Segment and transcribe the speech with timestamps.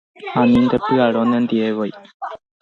[0.41, 1.91] Ani ndepy'arõ nendivevoi